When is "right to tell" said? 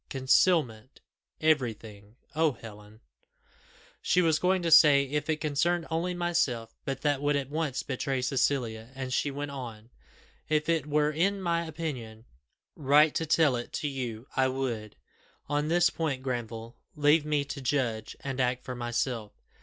12.75-13.55